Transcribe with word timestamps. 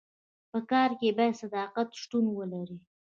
په 0.51 0.59
کار 0.71 0.89
کي 0.99 1.09
باید 1.17 1.39
صداقت 1.41 1.87
شتون 2.01 2.25
ولري. 2.33 2.77